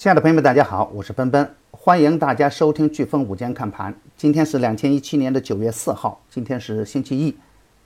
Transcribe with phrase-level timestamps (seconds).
[0.00, 3.94] 亲爱的朋友们，大家好，我是奔奔，欢迎大家收听飓风午间看盘。
[4.16, 7.36] 今天是两千一七年的九月四号，今天是星期一。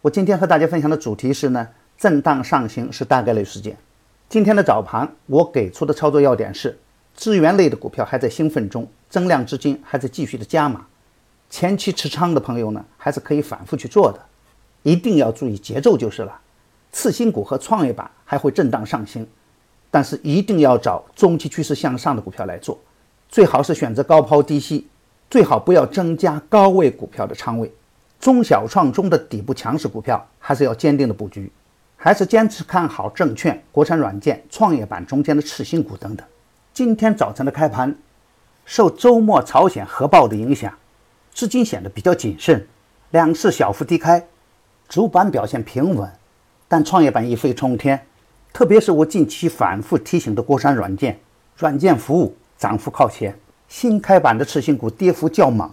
[0.00, 1.66] 我今天和大家分享的主题是呢，
[1.98, 3.76] 震荡上行是大概率事件。
[4.28, 6.78] 今天的早盘，我给出的操作要点是，
[7.16, 10.86] 资源类的股票还在兴奋中，增量资金还在继续的加码，
[11.50, 14.20] 前期持仓的朋友呢，还是可以反复去做的，
[14.84, 16.40] 一定要注意节奏就是了。
[16.92, 19.26] 次新股和创业板还会震荡上行。
[19.94, 22.76] 但是一定要找中期趋势向上的股票来做，
[23.28, 24.88] 最好是选择高抛低吸，
[25.30, 27.72] 最好不要增加高位股票的仓位。
[28.18, 31.48] 中小创中的底部强势股票还是要坚定的布局，
[31.96, 36.26] 还是坚持看好证券、国产软件、创业板中间的次新股等等。
[36.72, 37.96] 今天早晨的开盘，
[38.64, 40.76] 受周末朝鲜核爆的影响，
[41.32, 42.66] 资金显得比较谨慎，
[43.12, 44.26] 两市小幅低开，
[44.88, 46.10] 主板表现平稳，
[46.66, 48.04] 但创业板一飞冲天。
[48.54, 51.18] 特别是我近期反复提醒的国产软件、
[51.58, 55.68] 软件服务涨幅靠前，新开板的次新股跌幅较猛，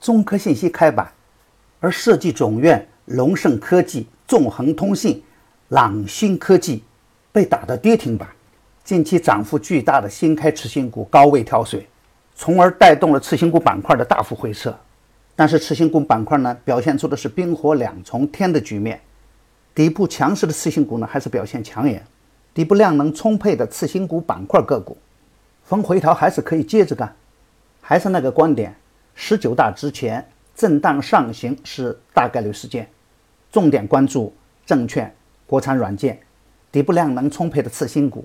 [0.00, 1.08] 中科信息开板，
[1.78, 5.22] 而设计总院、龙盛科技、纵横通信、
[5.68, 6.82] 朗新科技
[7.30, 8.28] 被打得跌停板，
[8.82, 11.86] 近期涨幅巨大的新开次新股高位跳水，
[12.34, 14.76] 从而带动了次新股板块的大幅回撤。
[15.36, 19.00] 但是次新股板块呢，表现出的是冰火两重天的局面。
[19.74, 22.00] 底部强势的次新股呢，还是表现抢眼；
[22.54, 24.96] 底部量能充沛的次新股板块个股，
[25.64, 27.14] 逢回调还是可以接着干。
[27.80, 28.74] 还是那个观点，
[29.14, 32.88] 十九大之前震荡上行是大概率事件，
[33.50, 34.32] 重点关注
[34.64, 35.12] 证券、
[35.46, 36.18] 国产软件、
[36.70, 38.24] 底部量能充沛的次新股，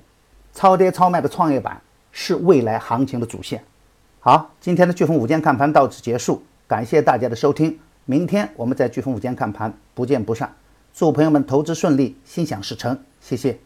[0.54, 3.64] 超跌超卖的创业板是未来行情的主线。
[4.20, 10.54] 好，今天的飓风午间看盘到此结束，感谢大家的收听，明天我们在飓风午间看盘不见不散。
[11.00, 13.58] 祝朋友们投资顺利，心想事成，谢谢。